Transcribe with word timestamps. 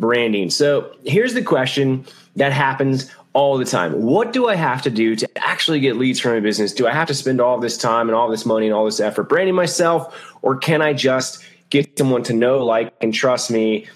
branding. 0.00 0.50
So 0.50 0.94
here's 1.04 1.34
the 1.34 1.42
question 1.42 2.04
that 2.36 2.52
happens 2.52 3.10
all 3.32 3.58
the 3.58 3.64
time. 3.64 4.02
What 4.02 4.32
do 4.32 4.48
I 4.48 4.54
have 4.54 4.82
to 4.82 4.90
do 4.90 5.14
to 5.16 5.28
actually 5.36 5.80
get 5.80 5.96
leads 5.96 6.18
from 6.18 6.32
my 6.32 6.40
business? 6.40 6.72
Do 6.72 6.86
I 6.86 6.92
have 6.92 7.08
to 7.08 7.14
spend 7.14 7.40
all 7.40 7.58
this 7.58 7.76
time 7.76 8.08
and 8.08 8.16
all 8.16 8.28
this 8.28 8.46
money 8.46 8.66
and 8.66 8.74
all 8.74 8.84
this 8.84 9.00
effort 9.00 9.24
branding 9.24 9.54
myself? 9.54 10.14
Or 10.42 10.56
can 10.56 10.82
I 10.82 10.92
just 10.92 11.44
get 11.70 11.98
someone 11.98 12.22
to 12.24 12.32
know, 12.32 12.64
like, 12.64 12.92
and 13.00 13.12
trust 13.12 13.50
me 13.50 13.86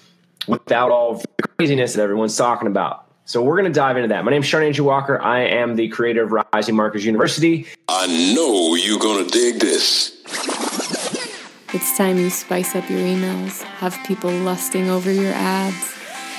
without 0.47 0.91
all 0.91 1.15
the 1.15 1.47
craziness 1.57 1.93
that 1.93 2.03
everyone's 2.03 2.37
talking 2.37 2.67
about? 2.67 3.07
So 3.25 3.41
we're 3.41 3.57
going 3.57 3.71
to 3.71 3.77
dive 3.77 3.95
into 3.95 4.09
that. 4.09 4.25
My 4.25 4.31
name 4.31 4.41
is 4.41 4.47
Sean 4.47 4.63
Andrew 4.63 4.85
Walker. 4.85 5.21
I 5.21 5.39
am 5.39 5.77
the 5.77 5.87
creator 5.87 6.23
of 6.23 6.45
Rising 6.53 6.75
Marketers 6.75 7.05
University. 7.05 7.65
I 7.87 8.07
know 8.35 8.75
you're 8.75 8.99
going 8.99 9.25
to 9.25 9.31
dig 9.31 9.61
this. 9.61 10.22
It's 11.73 11.97
time 11.97 12.17
you 12.17 12.29
spice 12.29 12.75
up 12.75 12.89
your 12.89 12.99
emails, 12.99 13.61
have 13.63 13.97
people 14.05 14.31
lusting 14.31 14.89
over 14.89 15.11
your 15.11 15.33
ads, 15.33 15.95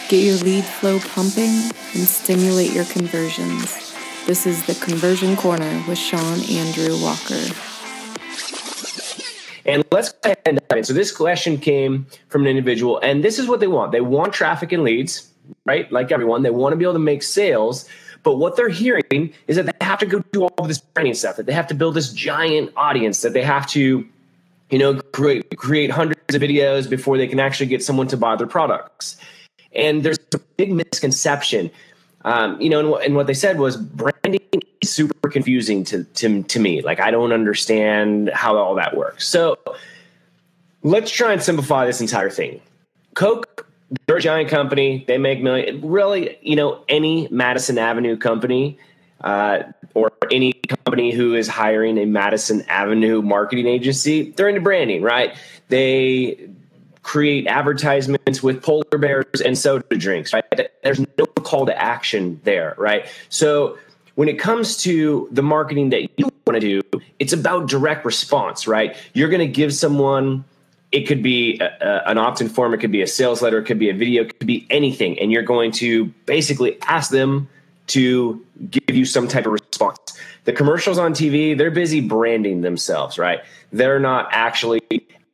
get 0.09 0.25
your 0.25 0.37
lead 0.37 0.65
flow 0.65 0.99
pumping, 1.01 1.71
and 1.95 2.07
stimulate 2.07 2.73
your 2.73 2.85
conversions. 2.85 3.95
This 4.27 4.47
is 4.47 4.65
the 4.67 4.75
Conversion 4.75 5.37
Corner 5.37 5.83
with 5.89 5.99
Sean 5.99 6.41
Andrew 6.51 6.97
Walker. 7.03 7.43
And 9.67 9.85
let's 9.91 10.13
go 10.13 10.19
ahead 10.25 10.61
and. 10.71 10.87
So 10.87 10.93
this 10.93 11.11
question 11.11 11.59
came 11.59 12.07
from 12.29 12.43
an 12.43 12.49
individual, 12.49 12.99
and 12.99 13.25
this 13.25 13.39
is 13.39 13.49
what 13.49 13.61
they 13.61 13.67
want. 13.67 13.93
They 13.93 14.01
want 14.01 14.33
traffic 14.33 14.73
and 14.73 14.85
leads 14.85 15.31
right? 15.65 15.91
Like 15.91 16.13
everyone, 16.13 16.43
they 16.43 16.51
want 16.51 16.73
to 16.73 16.77
be 16.77 16.85
able 16.85 16.95
to 16.95 16.99
make 16.99 17.23
sales. 17.23 17.89
But 18.23 18.37
what 18.37 18.57
they're 18.57 18.69
hearing 18.69 19.35
is 19.47 19.57
that 19.57 19.67
they 19.67 19.85
have 19.85 19.99
to 19.99 20.07
go 20.07 20.21
do 20.33 20.45
all 20.45 20.67
this 20.67 20.83
training 20.95 21.15
stuff, 21.15 21.37
that 21.37 21.47
they 21.47 21.53
have 21.53 21.67
to 21.69 21.75
build 21.75 21.95
this 21.95 22.13
giant 22.13 22.73
audience, 22.77 23.23
that 23.23 23.35
they 23.35 23.43
have 23.43 23.67
to, 23.69 24.07
you 24.75 24.81
know, 24.81 25.01
create, 25.13 25.57
create 25.57 25.89
hundreds 25.89 26.35
of 26.35 26.43
videos 26.43 26.91
before 26.91 27.17
they 27.17 27.29
can 27.29 27.39
actually 27.39 27.67
get 27.67 27.81
someone 27.81 28.09
to 28.09 28.17
buy 28.17 28.35
their 28.35 28.49
products. 28.49 29.17
And 29.73 30.03
there's 30.03 30.19
a 30.35 30.39
big 30.57 30.73
misconception. 30.73 31.71
Um, 32.25 32.61
you 32.61 32.69
know, 32.69 32.81
and, 32.81 32.91
what, 32.91 33.05
and 33.05 33.15
what 33.15 33.29
they 33.29 33.35
said 33.35 33.61
was 33.61 33.77
branding 33.77 34.41
is 34.81 34.91
super 34.91 35.29
confusing 35.29 35.85
to, 35.85 36.03
to, 36.03 36.43
to 36.43 36.59
me. 36.59 36.83
Like, 36.83 36.99
I 36.99 37.13
don't 37.13 37.33
understand 37.33 38.31
how 38.35 38.57
all 38.57 38.75
that 38.75 38.97
works. 38.97 39.29
So 39.29 39.57
let's 40.83 41.13
try 41.13 41.33
and 41.33 41.41
simplify 41.41 41.87
this 41.87 42.01
entire 42.01 42.31
thing. 42.31 42.61
Coke 43.15 43.69
they're 44.07 44.17
a 44.17 44.21
giant 44.21 44.49
company. 44.49 45.05
They 45.07 45.19
make 45.19 45.41
million. 45.41 45.89
Really, 45.89 46.37
you 46.43 46.57
know, 46.57 46.83
any 46.89 47.29
Madison 47.31 47.79
Avenue 47.79 48.17
company 48.17 48.77
uh, 49.21 49.61
or 49.95 50.11
any 50.33 50.54
company 50.67 51.13
who 51.13 51.35
is 51.35 51.49
hiring 51.49 51.99
a 51.99 52.07
Madison 52.07 52.65
Avenue 52.69 53.23
marketing 53.23 53.67
agency, 53.67 54.31
they're 54.33 54.49
into 54.49 54.61
branding, 54.61 55.03
right? 55.03 55.37
They 55.69 56.49
create 57.03 57.47
advertisements 57.47 58.43
with 58.43 58.63
polar 58.63 58.99
bears 58.99 59.41
and 59.45 59.57
soda 59.57 59.97
drinks, 59.97 60.33
right? 60.33 60.45
There's 60.83 61.01
no 61.01 61.27
call 61.27 61.67
to 61.67 61.81
action 61.81 62.41
there, 62.45 62.75
right? 62.79 63.07
So 63.29 63.79
when 64.15 64.29
it 64.29 64.39
comes 64.39 64.77
to 64.79 65.29
the 65.31 65.43
marketing 65.43 65.91
that 65.91 66.09
you 66.19 66.31
want 66.47 66.61
to 66.61 66.61
do, 66.61 67.01
it's 67.19 67.33
about 67.33 67.69
direct 67.69 68.05
response, 68.05 68.67
right? 68.67 68.97
You're 69.13 69.29
going 69.29 69.47
to 69.47 69.53
give 69.53 69.75
someone 69.75 70.45
it 70.93 71.09
could 71.09 71.23
be 71.25 71.59
a, 71.61 71.67
a, 71.81 72.11
an 72.11 72.19
opt-in 72.19 72.49
form 72.49 72.73
it 72.73 72.79
could 72.79 72.93
be 72.93 73.03
a 73.03 73.07
sales 73.07 73.43
letter 73.43 73.59
it 73.59 73.65
could 73.65 73.81
be 73.81 73.91
a 73.91 73.95
video 73.95 74.23
it 74.23 74.39
could 74.39 74.47
be 74.47 74.65
anything 74.71 75.19
and 75.19 75.33
you're 75.33 75.43
going 75.43 75.73
to 75.73 76.07
basically 76.25 76.81
ask 76.83 77.11
them 77.11 77.49
to 77.89 78.45
give 78.71 78.95
you 78.95 79.05
some 79.05 79.27
type 79.27 79.45
of 79.45 79.53
response 79.53 79.99
the 80.45 80.53
commercials 80.53 80.99
on 80.99 81.13
tv 81.13 81.57
they're 81.57 81.71
busy 81.71 82.01
branding 82.01 82.61
themselves 82.61 83.19
right? 83.19 83.41
They're 83.73 84.01
not 84.01 84.29
actually 84.31 84.83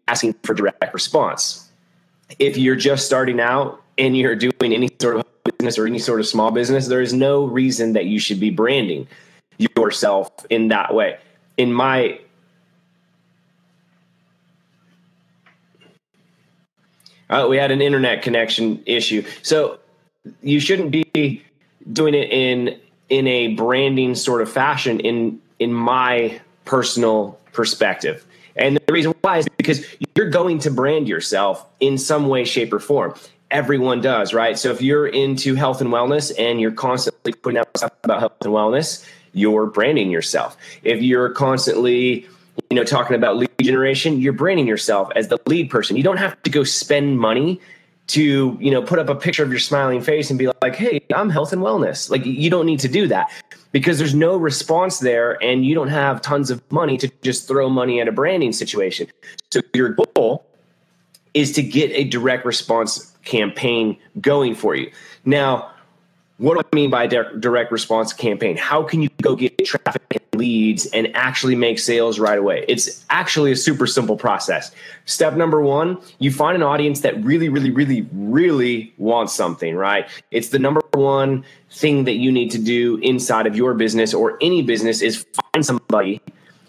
asking 0.09 0.35
for 0.43 0.55
direct 0.55 0.95
response. 0.95 1.69
If 2.39 2.57
you're 2.57 2.77
just 2.77 3.07
starting 3.07 3.41
out 3.41 3.83
and 3.99 4.17
you're 4.17 4.37
doing 4.37 4.73
any 4.73 4.89
sort 5.01 5.17
of 5.17 5.25
business 5.45 5.79
or 5.79 5.87
any 5.87 5.99
sort 5.99 6.21
of 6.21 6.27
small 6.27 6.51
business 6.51 6.89
there 6.89 7.01
is 7.01 7.13
no 7.13 7.45
reason 7.45 7.93
that 7.95 8.07
you 8.07 8.19
should 8.19 8.41
be 8.41 8.51
branding 8.51 9.07
yourself 9.77 10.31
in 10.49 10.69
that 10.69 10.95
way. 10.95 11.19
In 11.57 11.73
my 11.73 12.21
Uh, 17.31 17.47
we 17.49 17.57
had 17.57 17.71
an 17.71 17.81
internet 17.81 18.23
connection 18.23 18.83
issue. 18.87 19.25
So 19.43 19.79
you 20.43 20.59
shouldn't 20.61 20.91
be 20.91 21.45
doing 21.93 22.15
it 22.15 22.31
in 22.31 22.79
in 23.11 23.27
a 23.27 23.49
branding 23.55 24.15
sort 24.15 24.41
of 24.41 24.51
fashion 24.51 25.01
in 25.01 25.41
in 25.59 25.73
my 25.73 26.41
personal 26.65 27.39
perspective. 27.53 28.25
And 28.57 28.79
the 28.87 28.93
reason 28.93 29.15
why 29.21 29.39
is 29.39 29.49
because 29.57 29.85
you're 30.17 30.31
going 30.31 30.59
to 30.61 30.71
brand 30.71 31.09
yourself 31.09 31.65
in 31.81 31.99
some 31.99 32.29
way, 32.29 32.45
shape, 32.45 32.73
or 32.73 32.81
form. 32.81 33.15
Everyone 33.51 34.01
does, 34.01 34.33
right? 34.33 34.59
So 34.59 34.71
if 34.71 34.81
you're 34.81 35.07
into 35.07 35.55
health 35.55 35.81
and 35.81 35.91
wellness 35.91 36.33
and 36.39 36.61
you're 36.61 36.71
constantly 36.71 37.33
putting 37.33 37.59
out 37.59 37.69
stuff 37.77 37.93
about 38.05 38.21
health 38.21 38.37
and 38.43 38.53
wellness, 38.53 39.05
you're 39.33 39.67
branding 39.67 40.11
yourself. 40.11 40.57
If 40.83 41.03
you're 41.03 41.31
constantly 41.31 42.29
you 42.69 42.77
know, 42.77 42.85
talking 42.85 43.17
about 43.17 43.37
lead 43.37 43.51
generation, 43.61 44.21
you're 44.21 44.33
branding 44.33 44.67
yourself 44.67 45.11
as 45.17 45.29
the 45.29 45.39
lead 45.47 45.71
person. 45.71 45.97
You 45.97 46.03
don't 46.03 46.19
have 46.19 46.41
to 46.43 46.51
go 46.51 46.63
spend 46.63 47.19
money 47.19 47.61
to, 48.13 48.57
you 48.61 48.71
know, 48.71 48.83
put 48.83 48.99
up 48.99 49.09
a 49.09 49.15
picture 49.15 49.43
of 49.43 49.51
your 49.51 49.59
smiling 49.59 50.01
face 50.01 50.31
and 50.31 50.39
be 50.39 50.49
like, 50.63 50.77
"Hey, 50.77 51.01
I'm 51.15 51.31
health 51.31 51.53
and 51.53 51.63
wellness." 51.63 52.11
Like 52.11 52.25
you 52.25 52.51
don't 52.51 52.67
need 52.67 52.81
to 52.81 52.89
do 52.89 53.07
that 53.09 53.31
because 53.73 53.99
there's 53.99 54.15
no 54.15 54.37
response 54.37 54.99
there 54.99 55.43
and 55.43 55.65
you 55.65 55.75
don't 55.75 55.89
have 55.89 56.21
tons 56.21 56.51
of 56.51 56.61
money 56.73 56.97
to 56.99 57.11
just 57.23 57.47
throw 57.47 57.69
money 57.69 58.01
at 58.01 58.09
a 58.09 58.13
branding 58.13 58.53
situation. 58.53 59.07
So 59.53 59.61
your 59.75 59.91
goal 59.91 60.45
is 61.35 61.53
to 61.53 61.63
get 61.63 61.91
a 61.93 62.05
direct 62.05 62.45
response 62.45 63.13
campaign 63.25 63.97
going 64.21 64.55
for 64.55 64.75
you. 64.75 64.91
Now, 65.25 65.71
what 66.39 66.55
do 66.55 66.69
I 66.73 66.75
mean 66.75 66.91
by 66.91 67.07
direct 67.07 67.71
response 67.71 68.13
campaign? 68.13 68.57
How 68.57 68.83
can 68.83 69.03
you 69.03 69.11
go 69.23 69.37
get 69.37 69.63
traffic 69.65 70.20
leads 70.35 70.87
and 70.87 71.15
actually 71.15 71.55
make 71.55 71.79
sales 71.79 72.19
right 72.19 72.39
away? 72.39 72.65
It's 72.69 73.05
actually 73.11 73.53
a 73.53 73.57
super 73.57 73.87
simple 73.87 74.17
process. 74.17 74.71
Step 75.05 75.35
number 75.35 75.61
one, 75.61 75.99
you 76.19 76.31
find 76.31 76.57
an 76.57 76.63
audience 76.63 77.01
that 77.01 77.23
really, 77.25 77.49
really, 77.49 77.71
really, 77.71 78.07
really 78.13 78.93
wants 78.99 79.35
something, 79.35 79.75
right? 79.75 80.09
It's 80.31 80.49
the 80.49 80.59
number 80.59 80.83
one 80.95 81.45
thing 81.71 82.05
that 82.05 82.15
you 82.15 82.31
need 82.33 82.51
to 82.53 82.59
do 82.59 82.97
inside 82.99 83.47
of 83.47 83.57
your 83.57 83.75
business 83.75 84.15
or 84.15 84.39
any 84.41 84.63
business 84.63 85.03
is 85.03 85.27
find 85.53 85.65
somebody 85.65 86.21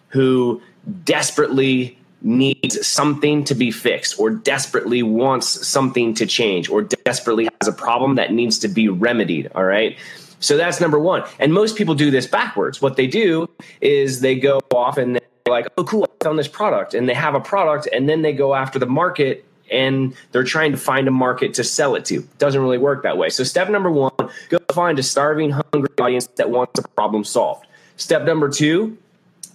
who 0.09 0.61
desperately 1.03 1.97
needs 2.21 2.85
something 2.85 3.43
to 3.43 3.55
be 3.55 3.71
fixed 3.71 4.19
or 4.19 4.29
desperately 4.29 5.01
wants 5.01 5.67
something 5.67 6.13
to 6.13 6.25
change 6.25 6.69
or 6.69 6.83
desperately 6.83 7.49
has 7.59 7.67
a 7.67 7.73
problem 7.73 8.15
that 8.15 8.31
needs 8.31 8.59
to 8.59 8.67
be 8.67 8.87
remedied. 8.87 9.51
All 9.55 9.63
right. 9.63 9.97
So 10.41 10.57
that's 10.57 10.81
number 10.81 10.99
one. 10.99 11.23
And 11.39 11.53
most 11.53 11.77
people 11.77 11.95
do 11.95 12.11
this 12.11 12.27
backwards. 12.27 12.81
What 12.81 12.97
they 12.97 13.07
do 13.07 13.49
is 13.79 14.19
they 14.19 14.35
go 14.35 14.59
off 14.73 14.97
and 14.97 15.15
they're 15.15 15.21
like, 15.47 15.67
oh, 15.77 15.83
cool, 15.85 16.05
I 16.05 16.23
found 16.23 16.37
this 16.37 16.47
product. 16.47 16.93
And 16.93 17.07
they 17.07 17.13
have 17.13 17.35
a 17.35 17.39
product 17.39 17.87
and 17.93 18.09
then 18.09 18.23
they 18.23 18.33
go 18.33 18.53
after 18.53 18.79
the 18.79 18.87
market 18.87 19.45
and 19.71 20.13
they're 20.31 20.43
trying 20.43 20.71
to 20.71 20.77
find 20.77 21.07
a 21.07 21.11
market 21.11 21.53
to 21.53 21.63
sell 21.63 21.95
it 21.95 22.03
to. 22.05 22.27
Doesn't 22.39 22.61
really 22.61 22.79
work 22.79 23.03
that 23.03 23.17
way. 23.17 23.29
So 23.29 23.43
step 23.43 23.69
number 23.69 23.89
one, 23.89 24.11
go 24.49 24.59
find 24.73 24.99
a 24.99 25.03
starving, 25.03 25.51
hungry 25.51 25.89
audience 25.99 26.27
that 26.35 26.49
wants 26.49 26.79
a 26.79 26.87
problem 26.89 27.23
solved. 27.23 27.67
Step 27.95 28.23
number 28.23 28.49
two, 28.49 28.97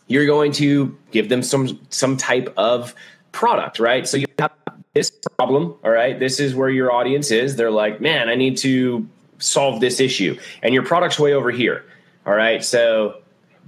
you're 0.06 0.26
going 0.26 0.52
to 0.52 0.96
give 1.10 1.28
them 1.28 1.42
some 1.42 1.80
some 1.90 2.16
type 2.16 2.52
of 2.56 2.94
product, 3.32 3.80
right? 3.80 4.06
So 4.06 4.16
you 4.16 4.26
have 4.38 4.52
this 4.94 5.10
problem, 5.36 5.74
all 5.84 5.90
right? 5.90 6.18
This 6.18 6.38
is 6.38 6.54
where 6.54 6.70
your 6.70 6.92
audience 6.92 7.30
is. 7.30 7.56
They're 7.56 7.72
like, 7.72 8.00
"Man, 8.00 8.28
I 8.28 8.36
need 8.36 8.56
to 8.58 9.06
solve 9.38 9.80
this 9.80 10.00
issue." 10.00 10.38
And 10.62 10.74
your 10.74 10.82
product's 10.82 11.18
way 11.18 11.32
over 11.32 11.50
here. 11.50 11.84
All 12.26 12.34
right? 12.34 12.64
So 12.64 13.18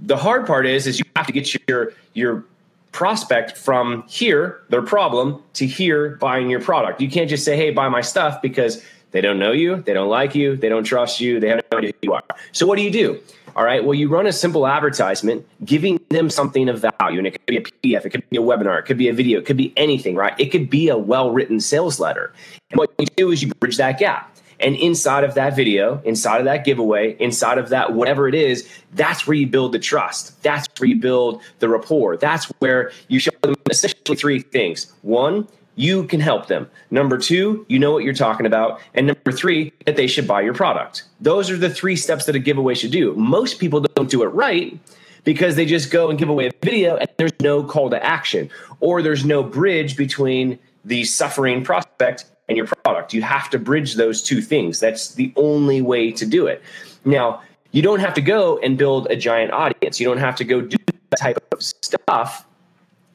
the 0.01 0.17
hard 0.17 0.45
part 0.45 0.65
is 0.65 0.87
is 0.87 0.99
you 0.99 1.05
have 1.15 1.27
to 1.27 1.33
get 1.33 1.55
your 1.67 1.93
your 2.13 2.45
prospect 2.91 3.55
from 3.57 4.03
here, 4.07 4.61
their 4.69 4.81
problem, 4.81 5.41
to 5.53 5.65
here 5.65 6.17
buying 6.19 6.49
your 6.49 6.59
product. 6.59 7.01
You 7.01 7.09
can't 7.09 7.29
just 7.29 7.45
say, 7.45 7.55
"Hey, 7.55 7.71
buy 7.71 7.89
my 7.89 8.01
stuff" 8.01 8.41
because 8.41 8.83
they 9.11 9.21
don't 9.21 9.39
know 9.39 9.51
you, 9.51 9.77
they 9.77 9.93
don't 9.93 10.09
like 10.09 10.35
you, 10.35 10.55
they 10.55 10.69
don't 10.69 10.83
trust 10.83 11.19
you, 11.19 11.39
they 11.39 11.49
have 11.49 11.61
no 11.71 11.79
idea 11.79 11.91
who 11.91 12.09
you 12.09 12.13
are. 12.13 12.23
So 12.51 12.67
what 12.67 12.77
do 12.77 12.83
you 12.83 12.91
do? 12.91 13.19
All 13.55 13.63
right. 13.65 13.83
Well, 13.83 13.95
you 13.95 14.07
run 14.07 14.27
a 14.27 14.31
simple 14.31 14.67
advertisement 14.67 15.45
giving 15.65 15.99
them 16.09 16.29
something 16.29 16.69
of 16.69 16.79
value. 16.79 17.17
And 17.17 17.27
it 17.27 17.31
could 17.31 17.45
be 17.47 17.57
a 17.57 17.61
PDF, 17.61 18.05
it 18.05 18.11
could 18.11 18.29
be 18.29 18.37
a 18.37 18.41
webinar, 18.41 18.79
it 18.79 18.85
could 18.85 18.97
be 18.97 19.09
a 19.09 19.13
video, 19.13 19.39
it 19.39 19.45
could 19.45 19.57
be 19.57 19.73
anything, 19.75 20.15
right? 20.15 20.33
It 20.37 20.47
could 20.47 20.69
be 20.69 20.89
a 20.89 20.97
well 20.97 21.31
written 21.31 21.59
sales 21.59 21.99
letter. 21.99 22.31
And 22.71 22.77
what 22.77 22.93
you 22.99 23.07
do 23.17 23.31
is 23.31 23.41
you 23.41 23.51
bridge 23.55 23.77
that 23.77 23.99
gap. 23.99 24.35
And 24.59 24.75
inside 24.75 25.23
of 25.23 25.35
that 25.35 25.55
video, 25.55 26.01
inside 26.03 26.39
of 26.39 26.45
that 26.45 26.65
giveaway, 26.65 27.15
inside 27.19 27.57
of 27.57 27.69
that 27.69 27.93
whatever 27.93 28.27
it 28.27 28.35
is, 28.35 28.67
that's 28.93 29.25
where 29.25 29.35
you 29.35 29.47
build 29.47 29.71
the 29.71 29.79
trust. 29.79 30.41
That's 30.43 30.67
where 30.79 30.89
you 30.89 30.97
build 30.97 31.41
the 31.59 31.69
rapport. 31.69 32.17
That's 32.17 32.45
where 32.59 32.91
you 33.07 33.19
show 33.19 33.31
them 33.41 33.55
essentially 33.69 34.17
three 34.17 34.39
things. 34.41 34.91
One, 35.01 35.47
you 35.75 36.03
can 36.03 36.19
help 36.19 36.47
them. 36.47 36.69
Number 36.91 37.17
two, 37.17 37.65
you 37.69 37.79
know 37.79 37.91
what 37.91 38.03
you're 38.03 38.13
talking 38.13 38.45
about. 38.45 38.81
And 38.93 39.07
number 39.07 39.31
three, 39.31 39.71
that 39.85 39.95
they 39.95 40.07
should 40.07 40.27
buy 40.27 40.41
your 40.41 40.53
product. 40.53 41.03
Those 41.21 41.49
are 41.49 41.55
the 41.55 41.69
three 41.69 41.95
steps 41.95 42.25
that 42.25 42.35
a 42.35 42.39
giveaway 42.39 42.73
should 42.75 42.91
do. 42.91 43.13
Most 43.15 43.59
people 43.59 43.79
don't 43.79 44.09
do 44.09 44.23
it 44.23 44.27
right 44.27 44.77
because 45.23 45.55
they 45.55 45.65
just 45.65 45.89
go 45.89 46.09
and 46.09 46.19
give 46.19 46.27
away 46.27 46.47
a 46.47 46.51
video 46.63 46.97
and 46.97 47.09
there's 47.17 47.31
no 47.41 47.63
call 47.63 47.89
to 47.89 48.03
action 48.03 48.49
or 48.81 49.01
there's 49.01 49.23
no 49.23 49.41
bridge 49.41 49.95
between 49.95 50.59
the 50.83 51.03
suffering 51.05 51.63
prospect 51.63 52.25
and 52.49 52.57
your 52.57 52.65
product. 52.65 53.13
You 53.13 53.21
have 53.21 53.49
to 53.51 53.59
bridge 53.59 53.95
those 53.95 54.21
two 54.21 54.41
things. 54.41 54.79
That's 54.79 55.13
the 55.13 55.31
only 55.35 55.81
way 55.81 56.11
to 56.11 56.25
do 56.25 56.47
it. 56.47 56.61
Now, 57.05 57.41
you 57.71 57.81
don't 57.81 57.99
have 57.99 58.15
to 58.15 58.21
go 58.21 58.57
and 58.59 58.77
build 58.77 59.07
a 59.09 59.15
giant 59.15 59.51
audience. 59.53 59.99
You 59.99 60.07
don't 60.07 60.17
have 60.17 60.35
to 60.37 60.43
go 60.43 60.59
do 60.61 60.77
that 61.11 61.19
type 61.19 61.37
of 61.51 61.61
stuff. 61.61 62.45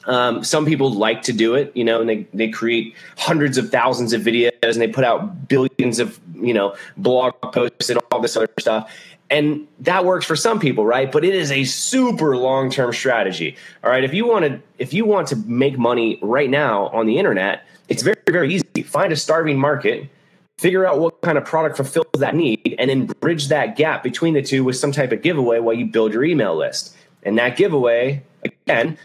Um, 0.07 0.45
some 0.45 0.67
people 0.67 0.93
like 0.93 1.23
to 1.23 1.33
do 1.33 1.55
it, 1.55 1.73
you 1.75 1.83
know, 1.83 2.01
and 2.01 2.09
they, 2.09 2.27
they 2.35 2.49
create 2.49 2.95
hundreds 3.17 3.57
of 3.59 3.71
thousands 3.71 4.13
of 4.13 4.21
videos 4.21 4.53
and 4.63 4.81
they 4.81 4.89
put 4.89 5.05
out 5.05 5.49
billions 5.49 5.99
of, 5.99 6.21
you 6.35 6.53
know, 6.53 6.77
blog 6.99 7.35
posts 7.41 7.89
and 7.89 7.99
all 8.13 8.21
this 8.21 8.37
other 8.37 8.49
stuff. 8.59 8.95
And 9.31 9.67
that 9.81 10.05
works 10.05 10.27
for 10.27 10.37
some 10.37 10.61
people, 10.61 10.85
right? 10.85 11.11
But 11.11 11.25
it 11.25 11.35
is 11.35 11.51
a 11.51 11.65
super 11.65 12.37
long-term 12.37 12.93
strategy. 12.93 13.57
All 13.83 13.91
right. 13.91 14.05
If 14.05 14.13
you 14.13 14.27
want 14.27 14.45
to 14.45 14.61
if 14.79 14.93
you 14.93 15.07
want 15.07 15.29
to 15.29 15.37
make 15.37 15.79
money 15.79 16.19
right 16.21 16.51
now 16.51 16.89
on 16.89 17.07
the 17.07 17.19
internet, 17.19 17.67
it's 17.89 18.03
very, 18.03 18.17
very 18.29 18.55
easy. 18.55 18.64
Find 18.85 19.13
a 19.13 19.17
starving 19.17 19.59
market, 19.59 20.09
figure 20.59 20.87
out 20.87 20.99
what 21.01 21.21
kind 21.23 21.39
of 21.39 21.45
product 21.45 21.77
fulfills 21.77 22.07
that 22.19 22.35
need, 22.35 22.77
and 22.79 22.91
then 22.91 23.07
bridge 23.07 23.49
that 23.49 23.77
gap 23.77 24.03
between 24.03 24.35
the 24.35 24.43
two 24.43 24.65
with 24.65 24.77
some 24.77 24.93
type 24.93 25.13
of 25.13 25.23
giveaway 25.23 25.59
while 25.59 25.75
you 25.75 25.87
build 25.87 26.13
your 26.13 26.25
email 26.25 26.57
list. 26.57 26.97
And 27.23 27.39
that 27.39 27.57
giveaway, 27.57 28.23
again, 28.45 28.99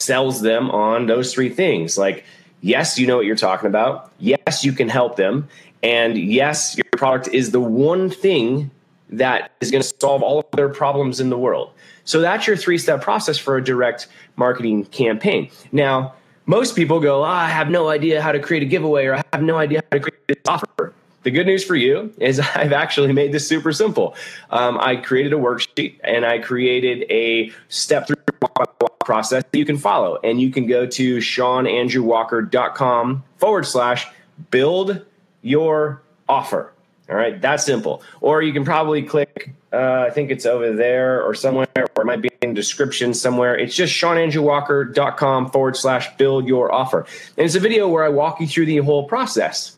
sells 0.00 0.40
them 0.40 0.70
on 0.70 1.06
those 1.06 1.32
three 1.32 1.50
things. 1.50 1.98
Like, 1.98 2.24
yes, 2.60 2.98
you 2.98 3.06
know 3.06 3.16
what 3.16 3.26
you're 3.26 3.36
talking 3.36 3.66
about. 3.66 4.10
Yes, 4.18 4.64
you 4.64 4.72
can 4.72 4.88
help 4.88 5.16
them. 5.16 5.48
And 5.82 6.18
yes, 6.18 6.76
your 6.76 6.84
product 6.92 7.28
is 7.28 7.52
the 7.52 7.60
one 7.60 8.10
thing 8.10 8.70
that 9.10 9.52
is 9.60 9.70
going 9.70 9.82
to 9.82 9.92
solve 10.00 10.22
all 10.22 10.40
of 10.40 10.46
their 10.52 10.68
problems 10.68 11.20
in 11.20 11.30
the 11.30 11.38
world. 11.38 11.70
So 12.04 12.20
that's 12.20 12.46
your 12.46 12.56
three 12.56 12.78
step 12.78 13.02
process 13.02 13.38
for 13.38 13.56
a 13.56 13.64
direct 13.64 14.08
marketing 14.36 14.86
campaign. 14.86 15.50
Now, 15.72 16.14
most 16.50 16.74
people 16.74 16.98
go, 16.98 17.20
oh, 17.20 17.24
I 17.24 17.48
have 17.48 17.70
no 17.70 17.88
idea 17.88 18.20
how 18.20 18.32
to 18.32 18.40
create 18.40 18.64
a 18.64 18.66
giveaway 18.66 19.06
or 19.06 19.14
I 19.14 19.22
have 19.32 19.42
no 19.42 19.56
idea 19.56 19.82
how 19.90 19.98
to 19.98 20.00
create 20.00 20.26
this 20.26 20.38
offer. 20.48 20.92
The 21.22 21.30
good 21.30 21.46
news 21.46 21.64
for 21.64 21.76
you 21.76 22.12
is 22.18 22.40
I've 22.54 22.72
actually 22.72 23.12
made 23.12 23.30
this 23.30 23.46
super 23.46 23.72
simple. 23.72 24.16
Um, 24.50 24.76
I 24.80 24.96
created 24.96 25.32
a 25.32 25.36
worksheet 25.36 26.00
and 26.02 26.26
I 26.26 26.40
created 26.40 27.08
a 27.08 27.52
step 27.68 28.08
through 28.08 28.16
process 28.98 29.44
that 29.50 29.58
you 29.58 29.64
can 29.64 29.78
follow. 29.78 30.18
And 30.22 30.40
you 30.40 30.50
can 30.50 30.66
go 30.66 30.86
to 30.86 31.18
seanandrewwalker.com 31.18 33.24
forward 33.38 33.66
slash 33.66 34.06
build 34.50 35.04
your 35.42 36.02
offer. 36.28 36.72
All 37.10 37.16
right, 37.16 37.40
that's 37.40 37.64
simple. 37.64 38.02
Or 38.20 38.40
you 38.40 38.52
can 38.52 38.64
probably 38.64 39.02
click, 39.02 39.52
uh, 39.72 40.04
I 40.06 40.10
think 40.10 40.30
it's 40.30 40.46
over 40.46 40.72
there 40.72 41.20
or 41.22 41.34
somewhere, 41.34 41.66
or 41.74 42.02
it 42.02 42.04
might 42.04 42.22
be 42.22 42.30
in 42.40 42.54
description 42.54 43.14
somewhere. 43.14 43.58
It's 43.58 43.74
just 43.74 44.00
seanandrewwalker.com 44.00 45.50
forward 45.50 45.76
slash 45.76 46.16
build 46.16 46.46
your 46.46 46.72
offer. 46.72 47.00
And 47.36 47.44
it's 47.44 47.56
a 47.56 47.60
video 47.60 47.88
where 47.88 48.04
I 48.04 48.08
walk 48.08 48.40
you 48.40 48.46
through 48.46 48.66
the 48.66 48.76
whole 48.78 49.08
process 49.08 49.76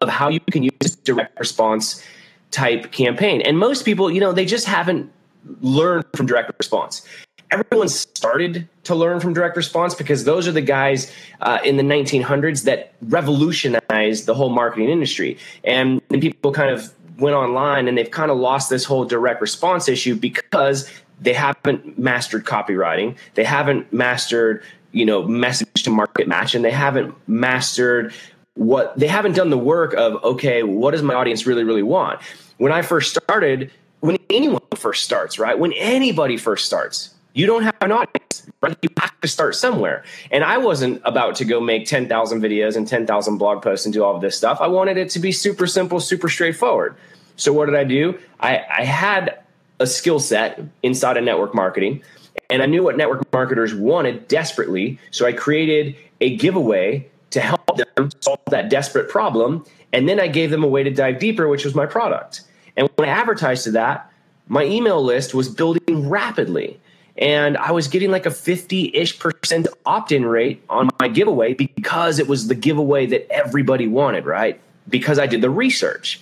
of 0.00 0.08
how 0.08 0.28
you 0.28 0.40
can 0.50 0.64
use 0.64 0.96
direct 1.04 1.38
response 1.38 2.04
type 2.50 2.90
campaign. 2.90 3.40
And 3.42 3.56
most 3.56 3.84
people, 3.84 4.10
you 4.10 4.20
know, 4.20 4.32
they 4.32 4.44
just 4.44 4.66
haven't 4.66 5.12
learned 5.60 6.06
from 6.16 6.26
direct 6.26 6.52
response 6.58 7.02
everyone 7.50 7.88
started 7.88 8.68
to 8.84 8.94
learn 8.94 9.20
from 9.20 9.34
direct 9.34 9.56
response 9.56 9.94
because 9.94 10.24
those 10.24 10.46
are 10.46 10.52
the 10.52 10.60
guys 10.60 11.12
uh, 11.40 11.58
in 11.64 11.76
the 11.76 11.82
1900s 11.82 12.64
that 12.64 12.92
revolutionized 13.02 14.26
the 14.26 14.34
whole 14.34 14.50
marketing 14.50 14.88
industry. 14.88 15.38
And, 15.64 16.00
and 16.10 16.20
people 16.20 16.52
kind 16.52 16.70
of 16.70 16.92
went 17.18 17.34
online 17.34 17.88
and 17.88 17.98
they've 17.98 18.10
kind 18.10 18.30
of 18.30 18.38
lost 18.38 18.70
this 18.70 18.84
whole 18.84 19.04
direct 19.04 19.40
response 19.40 19.88
issue 19.88 20.14
because 20.14 20.90
they 21.20 21.32
haven't 21.32 21.98
mastered 21.98 22.44
copywriting, 22.44 23.16
they 23.34 23.44
haven't 23.44 23.92
mastered 23.92 24.62
you 24.92 25.04
know 25.04 25.22
message 25.22 25.82
to 25.82 25.90
market 25.90 26.28
match, 26.28 26.54
and 26.54 26.64
they 26.64 26.70
haven't 26.70 27.14
mastered 27.28 28.12
what 28.54 28.98
they 28.98 29.06
haven't 29.06 29.34
done 29.34 29.50
the 29.50 29.58
work 29.58 29.94
of 29.94 30.22
okay, 30.24 30.62
what 30.62 30.92
does 30.92 31.02
my 31.02 31.14
audience 31.14 31.46
really 31.46 31.64
really 31.64 31.82
want? 31.82 32.20
When 32.58 32.72
I 32.72 32.82
first 32.82 33.14
started, 33.14 33.70
when 34.00 34.18
anyone 34.30 34.62
first 34.74 35.04
starts, 35.04 35.38
right? 35.38 35.58
When 35.58 35.72
anybody 35.74 36.36
first 36.36 36.66
starts, 36.66 37.14
you 37.38 37.46
don't 37.46 37.62
have 37.62 37.76
an 37.80 37.92
audience. 37.92 38.50
Right? 38.60 38.76
You 38.82 38.88
have 38.98 39.20
to 39.20 39.28
start 39.28 39.54
somewhere. 39.54 40.02
And 40.32 40.42
I 40.42 40.58
wasn't 40.58 41.00
about 41.04 41.36
to 41.36 41.44
go 41.44 41.60
make 41.60 41.86
10,000 41.86 42.40
videos 42.40 42.76
and 42.76 42.88
10,000 42.88 43.38
blog 43.38 43.62
posts 43.62 43.86
and 43.86 43.92
do 43.92 44.02
all 44.02 44.16
of 44.16 44.20
this 44.20 44.36
stuff. 44.36 44.58
I 44.60 44.66
wanted 44.66 44.96
it 44.96 45.10
to 45.10 45.20
be 45.20 45.30
super 45.30 45.68
simple, 45.68 46.00
super 46.00 46.28
straightforward. 46.28 46.96
So 47.36 47.52
what 47.52 47.66
did 47.66 47.76
I 47.76 47.84
do? 47.84 48.18
I, 48.40 48.64
I 48.78 48.82
had 48.82 49.38
a 49.78 49.86
skill 49.86 50.18
set 50.18 50.60
inside 50.82 51.16
of 51.16 51.22
network 51.22 51.54
marketing 51.54 52.02
and 52.50 52.60
I 52.60 52.66
knew 52.66 52.82
what 52.82 52.96
network 52.96 53.32
marketers 53.32 53.72
wanted 53.72 54.26
desperately. 54.26 54.98
So 55.12 55.24
I 55.24 55.32
created 55.32 55.94
a 56.20 56.36
giveaway 56.36 57.08
to 57.30 57.40
help 57.40 57.76
them 57.76 58.10
solve 58.18 58.40
that 58.50 58.68
desperate 58.68 59.08
problem. 59.08 59.64
And 59.92 60.08
then 60.08 60.18
I 60.18 60.26
gave 60.26 60.50
them 60.50 60.64
a 60.64 60.68
way 60.68 60.82
to 60.82 60.90
dive 60.90 61.20
deeper, 61.20 61.46
which 61.46 61.64
was 61.64 61.76
my 61.76 61.86
product. 61.86 62.40
And 62.76 62.88
when 62.96 63.08
I 63.08 63.12
advertised 63.12 63.62
to 63.64 63.70
that, 63.72 64.10
my 64.48 64.64
email 64.64 65.00
list 65.00 65.34
was 65.34 65.48
building 65.48 66.08
rapidly 66.08 66.80
and 67.18 67.56
I 67.56 67.72
was 67.72 67.88
getting 67.88 68.12
like 68.12 68.26
a 68.26 68.30
50 68.30 68.94
ish 68.94 69.18
percent 69.18 69.66
opt 69.84 70.12
in 70.12 70.24
rate 70.24 70.62
on 70.70 70.88
my 71.00 71.08
giveaway 71.08 71.52
because 71.52 72.20
it 72.20 72.28
was 72.28 72.46
the 72.46 72.54
giveaway 72.54 73.06
that 73.06 73.30
everybody 73.30 73.88
wanted, 73.88 74.24
right? 74.24 74.58
Because 74.88 75.18
I 75.18 75.26
did 75.26 75.40
the 75.40 75.50
research. 75.50 76.20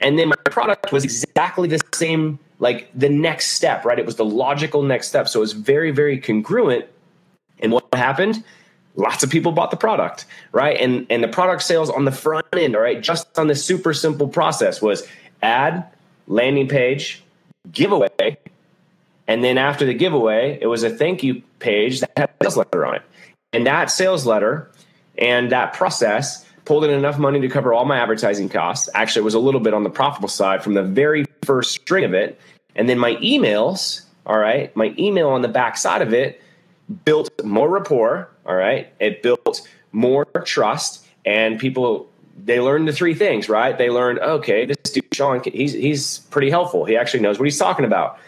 And 0.00 0.16
then 0.16 0.28
my 0.28 0.36
product 0.44 0.92
was 0.92 1.02
exactly 1.02 1.68
the 1.68 1.80
same, 1.92 2.38
like 2.60 2.88
the 2.94 3.08
next 3.08 3.48
step, 3.48 3.84
right? 3.84 3.98
It 3.98 4.06
was 4.06 4.14
the 4.14 4.24
logical 4.24 4.82
next 4.82 5.08
step. 5.08 5.28
So 5.28 5.40
it 5.40 5.42
was 5.42 5.54
very, 5.54 5.90
very 5.90 6.18
congruent. 6.18 6.86
And 7.58 7.72
what 7.72 7.92
happened? 7.92 8.44
Lots 8.94 9.24
of 9.24 9.30
people 9.30 9.50
bought 9.50 9.72
the 9.72 9.76
product, 9.76 10.24
right? 10.52 10.76
And 10.80 11.06
and 11.10 11.22
the 11.22 11.28
product 11.28 11.62
sales 11.62 11.90
on 11.90 12.04
the 12.04 12.12
front 12.12 12.46
end, 12.52 12.76
all 12.76 12.82
right, 12.82 13.00
just 13.00 13.38
on 13.38 13.48
the 13.48 13.54
super 13.54 13.92
simple 13.92 14.28
process 14.28 14.80
was 14.80 15.06
ad, 15.42 15.84
landing 16.26 16.68
page, 16.68 17.22
giveaway, 17.70 18.07
and 19.28 19.44
then 19.44 19.58
after 19.58 19.84
the 19.84 19.92
giveaway, 19.92 20.58
it 20.60 20.66
was 20.66 20.82
a 20.82 20.90
thank 20.90 21.22
you 21.22 21.42
page 21.58 22.00
that 22.00 22.10
had 22.16 22.30
a 22.40 22.44
sales 22.44 22.56
letter 22.56 22.86
on 22.86 22.96
it. 22.96 23.02
And 23.52 23.66
that 23.66 23.90
sales 23.90 24.26
letter 24.26 24.70
and 25.18 25.52
that 25.52 25.74
process 25.74 26.46
pulled 26.64 26.84
in 26.84 26.90
enough 26.90 27.18
money 27.18 27.38
to 27.40 27.48
cover 27.48 27.74
all 27.74 27.84
my 27.84 27.98
advertising 27.98 28.48
costs. 28.48 28.88
Actually, 28.94 29.20
it 29.20 29.24
was 29.24 29.34
a 29.34 29.38
little 29.38 29.60
bit 29.60 29.74
on 29.74 29.84
the 29.84 29.90
profitable 29.90 30.28
side 30.28 30.64
from 30.64 30.74
the 30.74 30.82
very 30.82 31.26
first 31.44 31.72
string 31.72 32.04
of 32.04 32.14
it. 32.14 32.40
And 32.74 32.88
then 32.88 32.98
my 32.98 33.16
emails, 33.16 34.02
all 34.24 34.38
right, 34.38 34.74
my 34.74 34.94
email 34.98 35.28
on 35.28 35.42
the 35.42 35.48
back 35.48 35.76
side 35.76 36.00
of 36.00 36.14
it 36.14 36.40
built 37.04 37.30
more 37.44 37.68
rapport, 37.68 38.30
all 38.46 38.54
right? 38.54 38.90
It 38.98 39.22
built 39.22 39.68
more 39.92 40.24
trust 40.24 41.06
and 41.26 41.58
people 41.58 42.08
they 42.44 42.60
learned 42.60 42.86
the 42.86 42.92
three 42.92 43.14
things, 43.14 43.48
right? 43.48 43.76
They 43.76 43.90
learned, 43.90 44.20
okay, 44.20 44.64
this 44.64 44.92
dude 44.92 45.04
Sean, 45.12 45.42
he's 45.44 45.72
he's 45.72 46.20
pretty 46.30 46.48
helpful. 46.48 46.84
He 46.84 46.96
actually 46.96 47.20
knows 47.20 47.38
what 47.38 47.44
he's 47.44 47.58
talking 47.58 47.84
about 47.84 48.18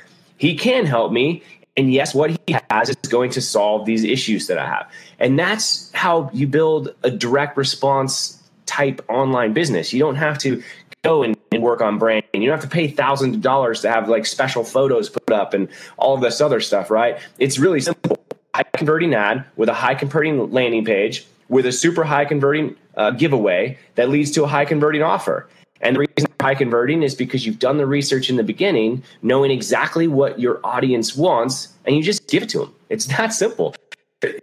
he 0.40 0.56
can 0.56 0.86
help 0.86 1.12
me. 1.12 1.42
And 1.76 1.92
yes, 1.92 2.14
what 2.14 2.30
he 2.30 2.56
has 2.70 2.88
is 2.88 2.96
going 2.96 3.30
to 3.32 3.42
solve 3.42 3.84
these 3.84 4.04
issues 4.04 4.46
that 4.46 4.56
I 4.56 4.66
have. 4.66 4.90
And 5.18 5.38
that's 5.38 5.92
how 5.92 6.30
you 6.32 6.46
build 6.46 6.94
a 7.02 7.10
direct 7.10 7.58
response 7.58 8.42
type 8.64 9.04
online 9.10 9.52
business. 9.52 9.92
You 9.92 10.00
don't 10.00 10.16
have 10.16 10.38
to 10.38 10.62
go 11.04 11.22
and, 11.22 11.36
and, 11.52 11.62
work 11.62 11.82
on 11.82 11.98
branding. 11.98 12.40
You 12.40 12.48
don't 12.48 12.58
have 12.58 12.68
to 12.68 12.74
pay 12.74 12.88
thousands 12.88 13.36
of 13.36 13.42
dollars 13.42 13.82
to 13.82 13.90
have 13.90 14.08
like 14.08 14.24
special 14.24 14.64
photos 14.64 15.10
put 15.10 15.30
up 15.30 15.52
and 15.52 15.68
all 15.98 16.14
of 16.14 16.22
this 16.22 16.40
other 16.40 16.60
stuff, 16.60 16.90
right? 16.90 17.18
It's 17.38 17.58
really 17.58 17.80
simple. 17.80 18.16
High 18.54 18.64
converting 18.74 19.14
ad 19.14 19.44
with 19.56 19.68
a 19.68 19.74
high 19.74 19.94
converting 19.94 20.50
landing 20.50 20.86
page 20.86 21.26
with 21.50 21.66
a 21.66 21.72
super 21.72 22.02
high 22.02 22.24
converting 22.24 22.76
uh, 22.96 23.10
giveaway 23.10 23.78
that 23.96 24.08
leads 24.08 24.30
to 24.32 24.44
a 24.44 24.46
high 24.46 24.64
converting 24.64 25.02
offer. 25.02 25.48
And 25.82 25.96
the 25.96 26.00
reason 26.00 26.29
high 26.40 26.54
converting 26.54 27.02
is 27.02 27.14
because 27.14 27.46
you've 27.46 27.58
done 27.58 27.76
the 27.76 27.86
research 27.86 28.30
in 28.30 28.36
the 28.36 28.42
beginning, 28.42 29.02
knowing 29.22 29.50
exactly 29.50 30.08
what 30.08 30.40
your 30.40 30.60
audience 30.64 31.16
wants, 31.16 31.68
and 31.84 31.96
you 31.96 32.02
just 32.02 32.26
give 32.28 32.42
it 32.42 32.48
to 32.50 32.58
them. 32.58 32.74
It's 32.88 33.06
that 33.16 33.32
simple. 33.32 33.74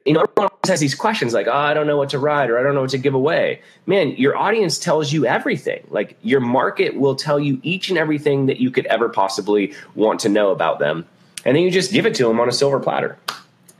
You 0.06 0.14
know, 0.14 0.22
everyone 0.22 0.50
has 0.66 0.80
these 0.80 0.96
questions 0.96 1.34
like, 1.34 1.46
oh, 1.48 1.54
I 1.54 1.76
don't 1.76 1.86
know 1.86 1.98
what 1.98 2.10
to 2.10 2.20
write 2.20 2.50
or 2.50 2.58
I 2.58 2.64
don't 2.64 2.74
know 2.74 2.82
what 2.82 2.90
to 2.92 2.98
give 2.98 3.14
away. 3.14 3.62
Man, 3.86 4.10
your 4.18 4.36
audience 4.36 4.80
tells 4.80 5.14
you 5.14 5.28
everything. 5.28 5.86
Like 5.92 6.18
your 6.24 6.40
market 6.40 6.96
will 6.96 7.16
tell 7.16 7.40
you 7.40 7.60
each 7.62 7.90
and 7.90 7.98
everything 7.98 8.48
that 8.48 8.58
you 8.58 8.72
could 8.72 8.88
ever 8.88 9.08
possibly 9.08 9.76
want 9.94 10.20
to 10.22 10.30
know 10.30 10.50
about 10.50 10.80
them. 10.80 11.06
And 11.46 11.56
then 11.56 11.64
you 11.64 11.70
just 11.70 11.92
give 11.92 12.08
it 12.08 12.16
to 12.16 12.28
them 12.28 12.40
on 12.40 12.50
a 12.50 12.52
silver 12.52 12.80
platter. 12.80 13.20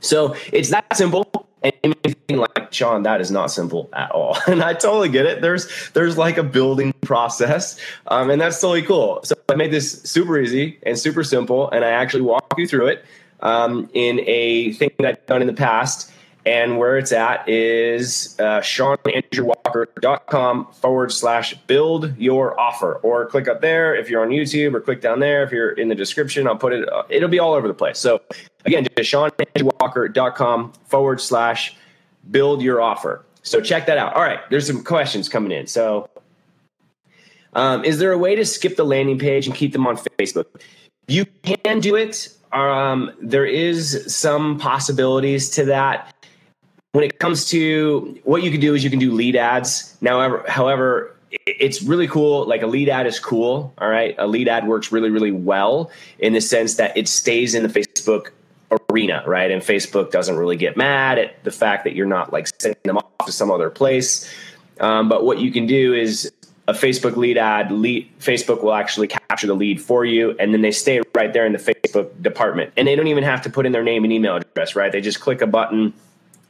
So 0.00 0.36
it's 0.52 0.70
that 0.70 0.96
simple. 0.96 1.48
And 1.62 1.96
like 2.30 2.72
Sean, 2.72 3.02
that 3.02 3.20
is 3.20 3.30
not 3.30 3.50
simple 3.50 3.88
at 3.92 4.10
all. 4.12 4.38
And 4.46 4.62
I 4.62 4.74
totally 4.74 5.08
get 5.08 5.26
it. 5.26 5.40
There's 5.40 5.90
there's 5.90 6.16
like 6.16 6.38
a 6.38 6.44
building 6.44 6.94
process, 7.08 7.76
um, 8.06 8.30
and 8.30 8.40
that's 8.40 8.60
totally 8.60 8.82
cool. 8.82 9.20
So 9.24 9.34
I 9.48 9.56
made 9.56 9.72
this 9.72 10.00
super 10.02 10.38
easy 10.38 10.78
and 10.84 10.96
super 10.96 11.24
simple, 11.24 11.68
and 11.70 11.84
I 11.84 11.88
actually 11.88 12.22
walk 12.22 12.54
you 12.56 12.68
through 12.68 12.88
it 12.88 13.04
um, 13.40 13.88
in 13.94 14.20
a 14.26 14.72
thing 14.74 14.90
that 14.98 15.06
I've 15.06 15.26
done 15.26 15.40
in 15.40 15.48
the 15.48 15.54
past. 15.54 16.12
And 16.46 16.78
where 16.78 16.96
it's 16.96 17.12
at 17.12 17.46
is 17.46 18.36
uh, 18.38 18.60
SeanAndrewWalker.com 18.60 20.72
forward 20.72 21.12
slash 21.12 21.54
build 21.66 22.16
your 22.16 22.58
offer. 22.58 22.94
Or 23.02 23.26
click 23.26 23.48
up 23.48 23.60
there 23.60 23.94
if 23.94 24.08
you're 24.08 24.22
on 24.22 24.30
YouTube, 24.30 24.74
or 24.74 24.80
click 24.80 25.02
down 25.02 25.20
there 25.20 25.42
if 25.42 25.52
you're 25.52 25.72
in 25.72 25.88
the 25.88 25.94
description. 25.94 26.46
I'll 26.46 26.56
put 26.56 26.72
it, 26.72 26.90
uh, 26.90 27.02
it'll 27.10 27.28
be 27.28 27.38
all 27.38 27.52
over 27.52 27.68
the 27.68 27.74
place. 27.74 27.98
So 27.98 28.22
again, 28.64 28.86
just 28.96 29.12
SeanAndrewWalker.com 29.12 30.72
forward 30.86 31.20
slash 31.20 31.76
build 32.30 32.62
your 32.62 32.80
offer. 32.80 33.26
So 33.42 33.60
check 33.60 33.84
that 33.86 33.98
out. 33.98 34.14
All 34.14 34.22
right, 34.22 34.40
there's 34.50 34.66
some 34.66 34.82
questions 34.82 35.28
coming 35.28 35.52
in. 35.52 35.66
So, 35.66 36.08
um, 37.54 37.84
is 37.84 37.98
there 37.98 38.12
a 38.12 38.18
way 38.18 38.34
to 38.34 38.44
skip 38.44 38.76
the 38.76 38.84
landing 38.84 39.18
page 39.18 39.46
and 39.46 39.54
keep 39.54 39.72
them 39.72 39.86
on 39.86 39.96
Facebook? 39.96 40.46
You 41.06 41.24
can 41.42 41.80
do 41.80 41.96
it. 41.96 42.28
Um, 42.52 43.12
there 43.20 43.46
is 43.46 44.04
some 44.14 44.58
possibilities 44.58 45.50
to 45.50 45.64
that. 45.66 46.14
When 46.92 47.04
it 47.04 47.18
comes 47.18 47.46
to 47.50 48.18
what 48.24 48.42
you 48.42 48.50
can 48.50 48.60
do, 48.60 48.74
is 48.74 48.82
you 48.82 48.90
can 48.90 48.98
do 48.98 49.12
lead 49.12 49.36
ads. 49.36 49.96
Now, 50.00 50.42
however, 50.46 51.14
it's 51.46 51.82
really 51.82 52.08
cool. 52.08 52.46
Like 52.46 52.62
a 52.62 52.66
lead 52.66 52.88
ad 52.88 53.06
is 53.06 53.18
cool. 53.20 53.72
All 53.78 53.88
right. 53.88 54.14
A 54.18 54.26
lead 54.26 54.48
ad 54.48 54.66
works 54.66 54.90
really, 54.90 55.10
really 55.10 55.32
well 55.32 55.90
in 56.18 56.32
the 56.32 56.40
sense 56.40 56.76
that 56.76 56.96
it 56.96 57.08
stays 57.08 57.54
in 57.54 57.62
the 57.62 57.68
Facebook 57.68 58.30
arena, 58.90 59.22
right? 59.26 59.50
And 59.50 59.62
Facebook 59.62 60.10
doesn't 60.10 60.36
really 60.36 60.56
get 60.56 60.76
mad 60.76 61.18
at 61.18 61.42
the 61.44 61.50
fact 61.50 61.84
that 61.84 61.94
you're 61.94 62.06
not 62.06 62.32
like 62.32 62.48
sending 62.60 62.80
them 62.84 62.98
off 62.98 63.26
to 63.26 63.32
some 63.32 63.50
other 63.50 63.70
place. 63.70 64.30
Um, 64.80 65.08
but 65.08 65.24
what 65.24 65.38
you 65.38 65.50
can 65.50 65.66
do 65.66 65.92
is 65.92 66.30
a 66.68 66.72
Facebook 66.72 67.16
lead 67.16 67.38
ad, 67.38 67.72
lead, 67.72 68.06
Facebook 68.20 68.62
will 68.62 68.74
actually 68.74 69.08
capture 69.08 69.46
the 69.46 69.54
lead 69.54 69.80
for 69.80 70.04
you, 70.04 70.36
and 70.38 70.52
then 70.52 70.60
they 70.60 70.70
stay 70.70 71.00
right 71.14 71.32
there 71.32 71.46
in 71.46 71.52
the 71.52 71.58
Facebook 71.58 72.10
department. 72.22 72.70
And 72.76 72.86
they 72.86 72.94
don't 72.94 73.06
even 73.06 73.24
have 73.24 73.40
to 73.42 73.50
put 73.50 73.64
in 73.64 73.72
their 73.72 73.82
name 73.82 74.04
and 74.04 74.12
email 74.12 74.36
address, 74.36 74.76
right? 74.76 74.92
They 74.92 75.00
just 75.00 75.18
click 75.18 75.40
a 75.40 75.46
button 75.46 75.94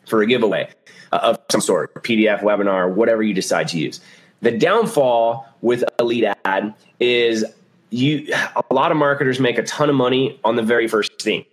for 0.07 0.21
a 0.21 0.27
giveaway 0.27 0.69
uh, 1.13 1.21
of 1.23 1.39
some 1.51 1.61
sort, 1.61 1.95
PDF, 2.03 2.41
webinar, 2.41 2.93
whatever 2.93 3.23
you 3.23 3.33
decide 3.33 3.69
to 3.69 3.79
use. 3.79 4.01
The 4.41 4.51
downfall 4.51 5.47
with 5.63 5.85
a 6.01 6.05
lead 6.05 6.35
ad 6.45 6.75
is 6.99 7.45
you 7.91 8.33
a 8.71 8.75
lot 8.75 8.91
of 8.91 8.99
marketers 8.99 9.41
make 9.41 9.57
a 9.57 9.63
ton 9.63 9.89
of 9.89 9.97
money 9.97 10.39
on 10.45 10.57
the 10.57 10.63
very 10.63 10.89
first 10.89 11.23
thing. 11.23 11.45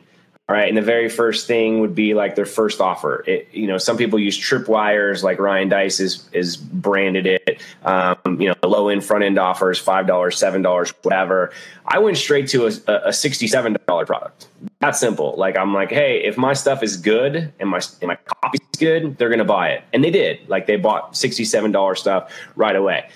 All 0.48 0.56
right, 0.56 0.70
and 0.70 0.78
the 0.78 0.84
very 0.84 1.10
first 1.10 1.48
thing 1.48 1.80
would 1.80 1.96
be 1.96 2.14
like 2.14 2.36
their 2.36 2.46
first 2.46 2.80
offer. 2.80 3.24
It, 3.26 3.50
you 3.52 3.66
know, 3.66 3.80
some 3.80 3.98
people 3.98 4.20
use 4.20 4.38
tripwires, 4.38 5.24
like 5.24 5.40
Ryan 5.40 5.70
Deiss 5.70 6.00
is 6.00 6.30
is 6.34 6.56
branded 6.56 7.26
it. 7.26 7.64
Um, 7.84 8.16
you 8.40 8.50
know, 8.50 8.56
low 8.64 8.90
end 8.90 9.04
front 9.04 9.24
end 9.24 9.40
offers, 9.40 9.80
five 9.80 10.06
dollars, 10.06 10.38
seven 10.38 10.62
dollars, 10.62 10.94
whatever. 11.02 11.52
I 11.88 11.98
went 11.98 12.18
straight 12.18 12.48
to 12.50 12.68
a, 12.68 13.08
a 13.08 13.12
sixty 13.12 13.48
seven 13.48 13.76
dollar 13.88 14.06
product. 14.06 14.48
That 14.82 14.96
simple. 14.96 15.34
Like 15.36 15.58
I'm 15.58 15.74
like, 15.74 15.90
hey, 15.90 16.24
if 16.24 16.38
my 16.38 16.54
stuff 16.54 16.84
is 16.84 16.96
good 16.96 17.52
and 17.60 17.68
my 17.68 17.82
and 18.02 18.10
my 18.10 18.16
copy's 18.16 18.62
good, 18.78 19.18
they're 19.18 19.32
gonna 19.32 19.46
buy 19.46 19.70
it, 19.70 19.84
and 19.94 20.04
they 20.04 20.12
did. 20.12 20.48
Like 20.48 20.68
they 20.68 20.76
bought 20.76 21.18
sixty 21.18 21.44
seven 21.44 21.72
dollar 21.72 21.96
stuff 21.96 22.32
right 22.56 22.76
away. 22.76 23.10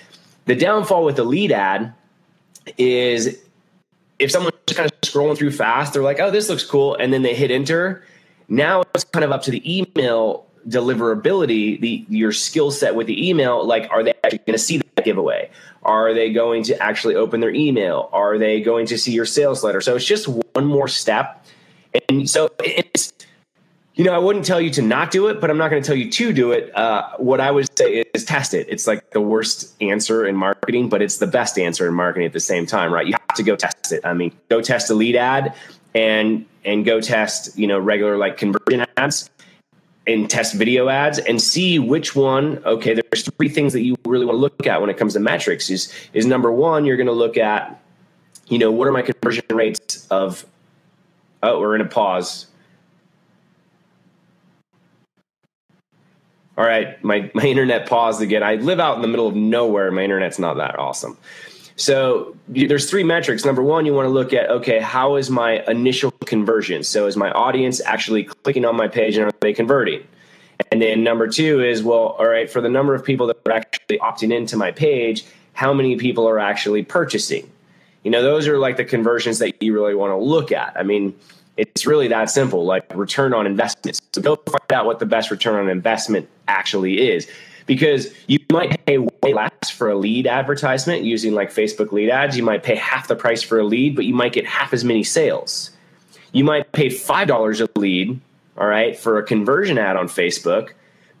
The 0.46 0.56
downfall 0.56 1.04
with 1.04 1.14
the 1.14 1.24
lead 1.24 1.52
ad 1.52 1.94
is 2.76 3.38
if 4.20 4.30
someone's 4.30 4.54
kind 4.72 4.90
of 4.90 5.00
scrolling 5.00 5.36
through 5.36 5.50
fast, 5.50 5.94
they're 5.94 6.02
like, 6.02 6.20
oh, 6.20 6.30
this 6.30 6.48
looks 6.48 6.64
cool. 6.64 6.94
And 6.94 7.12
then 7.12 7.22
they 7.22 7.34
hit 7.34 7.50
enter. 7.50 8.04
Now 8.48 8.82
it's 8.94 9.04
kind 9.04 9.24
of 9.24 9.32
up 9.32 9.42
to 9.42 9.50
the 9.50 9.62
email 9.78 10.46
deliverability, 10.68 11.80
the 11.80 12.04
your 12.08 12.32
skill 12.32 12.70
set 12.70 12.94
with 12.94 13.06
the 13.06 13.28
email. 13.28 13.64
Like, 13.64 13.90
are 13.90 14.02
they 14.02 14.12
actually 14.22 14.38
going 14.38 14.52
to 14.52 14.58
see 14.58 14.76
that 14.78 15.04
giveaway? 15.04 15.50
Are 15.82 16.12
they 16.12 16.32
going 16.32 16.62
to 16.64 16.80
actually 16.82 17.14
open 17.14 17.40
their 17.40 17.54
email? 17.54 18.10
Are 18.12 18.36
they 18.36 18.60
going 18.60 18.86
to 18.86 18.98
see 18.98 19.12
your 19.12 19.24
sales 19.24 19.64
letter? 19.64 19.80
So 19.80 19.96
it's 19.96 20.04
just 20.04 20.28
one 20.28 20.66
more 20.66 20.86
step. 20.86 21.46
And 22.08 22.28
so 22.28 22.50
it's 22.60 23.12
you 23.94 24.04
know, 24.04 24.12
I 24.12 24.18
wouldn't 24.18 24.46
tell 24.46 24.60
you 24.60 24.70
to 24.70 24.82
not 24.82 25.10
do 25.10 25.26
it, 25.26 25.40
but 25.40 25.50
I'm 25.50 25.58
not 25.58 25.70
going 25.70 25.82
to 25.82 25.86
tell 25.86 25.96
you 25.96 26.10
to 26.10 26.32
do 26.32 26.52
it. 26.52 26.74
Uh, 26.74 27.10
what 27.18 27.40
I 27.40 27.50
would 27.50 27.68
say 27.76 28.04
is 28.14 28.24
test 28.24 28.54
it. 28.54 28.66
It's 28.70 28.86
like 28.86 29.10
the 29.10 29.20
worst 29.20 29.74
answer 29.82 30.24
in 30.24 30.36
marketing, 30.36 30.88
but 30.88 31.02
it's 31.02 31.18
the 31.18 31.26
best 31.26 31.58
answer 31.58 31.86
in 31.86 31.92
marketing 31.94 32.26
at 32.26 32.32
the 32.32 32.40
same 32.40 32.64
time, 32.64 32.94
right? 32.94 33.06
You 33.06 33.12
have 33.12 33.36
to 33.36 33.42
go 33.42 33.56
test 33.56 33.79
it. 33.92 34.04
I 34.04 34.14
mean, 34.14 34.32
go 34.48 34.60
test 34.60 34.90
a 34.90 34.94
lead 34.94 35.16
ad 35.16 35.54
and 35.94 36.46
and 36.64 36.84
go 36.84 37.00
test, 37.00 37.58
you 37.58 37.66
know, 37.66 37.78
regular 37.78 38.16
like 38.16 38.36
conversion 38.36 38.86
ads 38.96 39.30
and 40.06 40.28
test 40.28 40.54
video 40.54 40.88
ads 40.88 41.18
and 41.18 41.40
see 41.40 41.78
which 41.78 42.14
one. 42.14 42.62
Okay, 42.64 42.94
there's 42.94 43.28
three 43.36 43.48
things 43.48 43.72
that 43.72 43.82
you 43.82 43.96
really 44.06 44.24
want 44.24 44.36
to 44.36 44.40
look 44.40 44.66
at 44.66 44.80
when 44.80 44.90
it 44.90 44.96
comes 44.96 45.14
to 45.14 45.20
metrics. 45.20 45.70
Is 45.70 45.92
is 46.12 46.26
number 46.26 46.52
one, 46.52 46.84
you're 46.84 46.96
going 46.96 47.06
to 47.06 47.12
look 47.12 47.36
at, 47.36 47.80
you 48.48 48.58
know, 48.58 48.70
what 48.70 48.88
are 48.88 48.92
my 48.92 49.02
conversion 49.02 49.44
rates 49.50 50.06
of? 50.10 50.46
Oh, 51.42 51.58
we're 51.58 51.74
in 51.74 51.80
a 51.80 51.86
pause. 51.86 52.46
all 56.60 56.66
right, 56.66 57.02
my, 57.02 57.30
my 57.32 57.42
internet 57.46 57.88
paused 57.88 58.20
again. 58.20 58.42
I 58.42 58.56
live 58.56 58.80
out 58.80 58.96
in 58.96 59.02
the 59.02 59.08
middle 59.08 59.26
of 59.26 59.34
nowhere. 59.34 59.90
My 59.90 60.04
internet's 60.04 60.38
not 60.38 60.58
that 60.58 60.78
awesome. 60.78 61.16
So 61.80 62.36
there's 62.46 62.90
three 62.90 63.04
metrics. 63.04 63.46
Number 63.46 63.62
one, 63.62 63.86
you 63.86 63.94
want 63.94 64.04
to 64.04 64.10
look 64.10 64.34
at, 64.34 64.50
okay, 64.50 64.80
how 64.80 65.16
is 65.16 65.30
my 65.30 65.64
initial 65.66 66.10
conversion? 66.26 66.82
So 66.82 67.06
is 67.06 67.16
my 67.16 67.30
audience 67.30 67.80
actually 67.80 68.24
clicking 68.24 68.66
on 68.66 68.76
my 68.76 68.86
page 68.86 69.16
and 69.16 69.28
are 69.28 69.32
they 69.40 69.54
converting? 69.54 70.06
And 70.70 70.82
then 70.82 71.02
number 71.02 71.26
two 71.26 71.64
is, 71.64 71.82
well, 71.82 72.16
all 72.18 72.26
right, 72.26 72.50
for 72.50 72.60
the 72.60 72.68
number 72.68 72.94
of 72.94 73.02
people 73.02 73.26
that 73.28 73.38
are 73.46 73.52
actually 73.52 73.98
opting 73.98 74.30
into 74.30 74.58
my 74.58 74.72
page, 74.72 75.24
how 75.54 75.72
many 75.72 75.96
people 75.96 76.28
are 76.28 76.38
actually 76.38 76.82
purchasing? 76.82 77.50
You 78.02 78.10
know, 78.10 78.22
those 78.22 78.46
are 78.46 78.58
like 78.58 78.76
the 78.76 78.84
conversions 78.84 79.38
that 79.38 79.62
you 79.62 79.72
really 79.72 79.94
want 79.94 80.10
to 80.10 80.18
look 80.18 80.52
at. 80.52 80.76
I 80.76 80.82
mean, 80.82 81.14
it's 81.56 81.86
really 81.86 82.08
that 82.08 82.28
simple, 82.28 82.66
like 82.66 82.94
return 82.94 83.32
on 83.32 83.46
investment. 83.46 84.02
So 84.12 84.20
go 84.20 84.36
find 84.36 84.70
out 84.70 84.84
what 84.84 84.98
the 84.98 85.06
best 85.06 85.30
return 85.30 85.54
on 85.54 85.70
investment 85.70 86.28
actually 86.46 87.10
is. 87.10 87.26
Because 87.66 88.12
you 88.26 88.38
might 88.50 88.84
pay 88.86 88.98
way 88.98 89.34
less 89.34 89.70
for 89.70 89.88
a 89.88 89.96
lead 89.96 90.26
advertisement 90.26 91.04
using 91.04 91.34
like 91.34 91.50
Facebook 91.50 91.92
lead 91.92 92.10
ads. 92.10 92.36
You 92.36 92.42
might 92.42 92.62
pay 92.62 92.74
half 92.74 93.08
the 93.08 93.16
price 93.16 93.42
for 93.42 93.58
a 93.58 93.64
lead, 93.64 93.96
but 93.96 94.04
you 94.04 94.14
might 94.14 94.32
get 94.32 94.46
half 94.46 94.72
as 94.72 94.84
many 94.84 95.04
sales. 95.04 95.70
You 96.32 96.44
might 96.44 96.72
pay 96.72 96.88
$5 96.88 97.60
a 97.60 97.78
lead, 97.78 98.20
all 98.56 98.66
right, 98.66 98.96
for 98.96 99.18
a 99.18 99.22
conversion 99.22 99.78
ad 99.78 99.96
on 99.96 100.08
Facebook, 100.08 100.70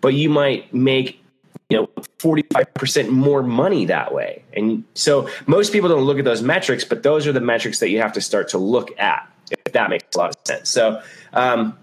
but 0.00 0.14
you 0.14 0.30
might 0.30 0.72
make 0.72 1.22
you 1.68 1.76
know 1.76 1.88
45% 2.18 3.10
more 3.10 3.44
money 3.44 3.84
that 3.84 4.12
way 4.12 4.42
and 4.54 4.82
so 4.94 5.28
most 5.46 5.72
people 5.72 5.88
don't 5.88 6.02
look 6.02 6.18
at 6.18 6.24
those 6.24 6.42
metrics 6.42 6.84
but 6.84 7.04
those 7.04 7.28
are 7.28 7.32
the 7.32 7.40
metrics 7.40 7.78
that 7.78 7.90
you 7.90 8.00
have 8.00 8.12
to 8.12 8.20
start 8.20 8.48
to 8.48 8.58
look 8.58 8.96
at 8.98 9.30
if 9.50 9.72
that 9.72 9.90
makes 9.90 10.04
a 10.14 10.18
lot 10.18 10.30
of 10.30 10.36
sense. 10.44 10.70
So 10.70 11.02
um, 11.32 11.76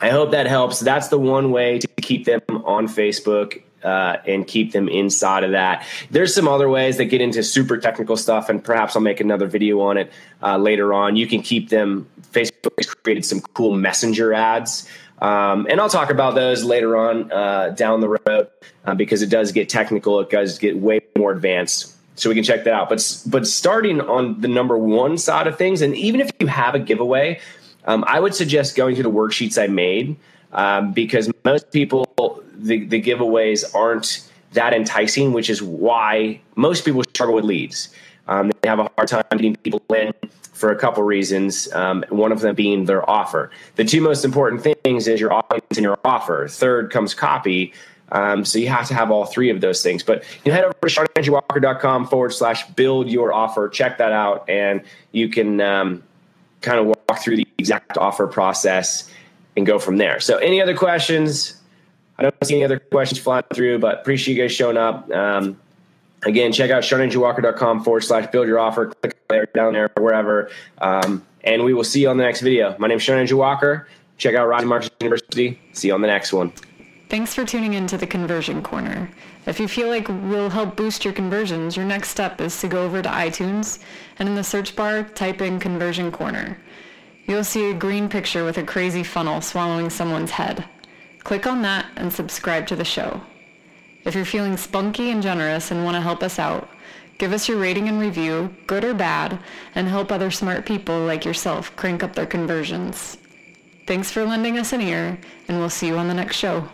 I 0.00 0.10
hope 0.10 0.30
that 0.32 0.46
helps. 0.46 0.80
That's 0.80 1.08
the 1.08 1.18
one 1.18 1.50
way 1.50 1.78
to 1.78 1.88
keep 2.00 2.24
them 2.24 2.42
on 2.64 2.86
Facebook 2.86 3.62
uh, 3.82 4.16
and 4.26 4.46
keep 4.46 4.72
them 4.72 4.88
inside 4.88 5.44
of 5.44 5.52
that. 5.52 5.86
There's 6.10 6.34
some 6.34 6.48
other 6.48 6.68
ways 6.68 6.96
that 6.96 7.06
get 7.06 7.20
into 7.20 7.42
super 7.42 7.78
technical 7.78 8.16
stuff, 8.16 8.48
and 8.48 8.62
perhaps 8.62 8.96
I'll 8.96 9.02
make 9.02 9.20
another 9.20 9.46
video 9.46 9.80
on 9.80 9.98
it 9.98 10.12
uh, 10.42 10.56
later 10.56 10.92
on. 10.92 11.16
You 11.16 11.26
can 11.26 11.42
keep 11.42 11.68
them. 11.68 12.08
Facebook 12.32 12.72
has 12.76 12.92
created 12.92 13.24
some 13.24 13.40
cool 13.40 13.74
messenger 13.76 14.34
ads. 14.34 14.88
Um, 15.20 15.66
and 15.68 15.80
I'll 15.80 15.88
talk 15.88 16.10
about 16.10 16.34
those 16.34 16.62
later 16.62 16.96
on 16.96 17.32
uh, 17.32 17.70
down 17.70 18.00
the 18.00 18.08
road 18.08 18.48
uh, 18.84 18.94
because 18.94 19.22
it 19.22 19.30
does 19.30 19.50
get 19.52 19.68
technical. 19.68 20.20
It 20.20 20.30
does 20.30 20.58
get 20.58 20.76
way 20.76 21.00
more 21.16 21.32
advanced 21.32 21.94
so 22.14 22.28
we 22.28 22.34
can 22.34 22.44
check 22.44 22.64
that 22.64 22.74
out. 22.74 22.88
But 22.88 23.22
but 23.26 23.46
starting 23.46 24.00
on 24.00 24.40
the 24.40 24.48
number 24.48 24.76
one 24.76 25.18
side 25.18 25.46
of 25.46 25.56
things, 25.56 25.82
and 25.82 25.94
even 25.96 26.20
if 26.20 26.30
you 26.40 26.46
have 26.46 26.74
a 26.74 26.78
giveaway, 26.78 27.40
um, 27.86 28.04
I 28.06 28.20
would 28.20 28.34
suggest 28.34 28.76
going 28.76 28.96
to 28.96 29.02
the 29.02 29.10
worksheets 29.10 29.60
I 29.60 29.66
made 29.66 30.16
um, 30.52 30.92
because 30.92 31.30
most 31.44 31.72
people 31.72 32.37
the, 32.58 32.84
the 32.84 33.00
giveaways 33.00 33.74
aren't 33.74 34.28
that 34.52 34.74
enticing, 34.74 35.32
which 35.32 35.50
is 35.50 35.62
why 35.62 36.40
most 36.56 36.84
people 36.84 37.02
struggle 37.04 37.34
with 37.34 37.44
leads. 37.44 37.90
Um, 38.26 38.50
they 38.60 38.68
have 38.68 38.78
a 38.78 38.90
hard 38.96 39.08
time 39.08 39.24
getting 39.30 39.56
people 39.56 39.82
in 39.94 40.12
for 40.52 40.70
a 40.70 40.76
couple 40.76 41.02
reasons. 41.02 41.72
Um, 41.72 42.04
one 42.08 42.32
of 42.32 42.40
them 42.40 42.54
being 42.54 42.84
their 42.84 43.08
offer. 43.08 43.50
The 43.76 43.84
two 43.84 44.00
most 44.00 44.24
important 44.24 44.62
things 44.62 45.08
is 45.08 45.20
your 45.20 45.32
audience 45.32 45.76
and 45.76 45.82
your 45.82 45.98
offer. 46.04 46.48
Third 46.48 46.90
comes 46.90 47.14
copy. 47.14 47.72
Um, 48.10 48.44
so 48.44 48.58
you 48.58 48.68
have 48.68 48.88
to 48.88 48.94
have 48.94 49.10
all 49.10 49.26
three 49.26 49.50
of 49.50 49.60
those 49.60 49.82
things. 49.82 50.02
But 50.02 50.24
you 50.44 50.52
head 50.52 50.64
over 50.64 50.74
to 50.74 50.86
SeanAndrewWalker.com 50.86 52.08
forward 52.08 52.32
slash 52.32 52.66
build 52.70 53.08
your 53.08 53.32
offer. 53.32 53.68
Check 53.68 53.98
that 53.98 54.12
out, 54.12 54.48
and 54.48 54.82
you 55.12 55.28
can 55.28 55.60
um, 55.60 56.02
kind 56.60 56.78
of 56.78 56.86
walk 56.86 57.20
through 57.20 57.36
the 57.36 57.46
exact 57.58 57.98
offer 57.98 58.26
process 58.26 59.10
and 59.56 59.66
go 59.66 59.78
from 59.78 59.98
there. 59.98 60.20
So, 60.20 60.38
any 60.38 60.62
other 60.62 60.76
questions? 60.76 61.57
I 62.18 62.24
don't 62.24 62.34
see 62.44 62.56
any 62.56 62.64
other 62.64 62.78
questions 62.78 63.20
flying 63.20 63.44
through, 63.54 63.78
but 63.78 64.00
appreciate 64.00 64.36
you 64.36 64.42
guys 64.42 64.52
showing 64.52 64.76
up. 64.76 65.10
Um, 65.12 65.58
again, 66.24 66.52
check 66.52 66.70
out 66.70 66.82
SeanAndrewWalker.com 66.82 67.84
forward 67.84 68.02
slash 68.02 68.30
build 68.32 68.48
your 68.48 68.58
offer. 68.58 68.86
Click 68.86 69.16
there, 69.28 69.46
down 69.54 69.72
there, 69.72 69.90
wherever. 69.96 70.50
Um, 70.78 71.24
and 71.44 71.64
we 71.64 71.74
will 71.74 71.84
see 71.84 72.02
you 72.02 72.08
on 72.08 72.16
the 72.16 72.24
next 72.24 72.40
video. 72.40 72.74
My 72.78 72.88
name 72.88 72.98
is 72.98 73.08
Andrew 73.08 73.38
Walker. 73.38 73.88
Check 74.16 74.34
out 74.34 74.48
Rising 74.48 74.68
Markets 74.68 74.90
University. 75.00 75.60
See 75.72 75.88
you 75.88 75.94
on 75.94 76.00
the 76.00 76.08
next 76.08 76.32
one. 76.32 76.52
Thanks 77.08 77.32
for 77.34 77.44
tuning 77.44 77.74
in 77.74 77.86
to 77.86 77.96
the 77.96 78.06
Conversion 78.06 78.62
Corner. 78.62 79.08
If 79.46 79.58
you 79.60 79.68
feel 79.68 79.88
like 79.88 80.08
we'll 80.08 80.50
help 80.50 80.76
boost 80.76 81.04
your 81.04 81.14
conversions, 81.14 81.76
your 81.76 81.86
next 81.86 82.10
step 82.10 82.40
is 82.40 82.60
to 82.60 82.68
go 82.68 82.84
over 82.84 83.00
to 83.00 83.08
iTunes 83.08 83.78
and 84.18 84.28
in 84.28 84.34
the 84.34 84.44
search 84.44 84.76
bar, 84.76 85.04
type 85.04 85.40
in 85.40 85.58
Conversion 85.58 86.12
Corner. 86.12 86.58
You'll 87.26 87.44
see 87.44 87.70
a 87.70 87.74
green 87.74 88.08
picture 88.08 88.44
with 88.44 88.58
a 88.58 88.62
crazy 88.62 89.02
funnel 89.02 89.40
swallowing 89.40 89.88
someone's 89.88 90.32
head. 90.32 90.64
Click 91.28 91.46
on 91.46 91.60
that 91.60 91.84
and 91.96 92.10
subscribe 92.10 92.66
to 92.68 92.74
the 92.74 92.86
show. 92.86 93.20
If 94.06 94.14
you're 94.14 94.24
feeling 94.24 94.56
spunky 94.56 95.10
and 95.10 95.22
generous 95.22 95.70
and 95.70 95.84
want 95.84 95.94
to 95.94 96.00
help 96.00 96.22
us 96.22 96.38
out, 96.38 96.70
give 97.18 97.34
us 97.34 97.50
your 97.50 97.58
rating 97.58 97.86
and 97.86 98.00
review, 98.00 98.56
good 98.66 98.82
or 98.82 98.94
bad, 98.94 99.38
and 99.74 99.86
help 99.86 100.10
other 100.10 100.30
smart 100.30 100.64
people 100.64 101.00
like 101.00 101.26
yourself 101.26 101.76
crank 101.76 102.02
up 102.02 102.14
their 102.14 102.24
conversions. 102.24 103.18
Thanks 103.86 104.10
for 104.10 104.24
lending 104.24 104.56
us 104.56 104.72
an 104.72 104.80
ear, 104.80 105.18
and 105.48 105.58
we'll 105.58 105.68
see 105.68 105.88
you 105.88 105.98
on 105.98 106.08
the 106.08 106.14
next 106.14 106.36
show. 106.36 106.66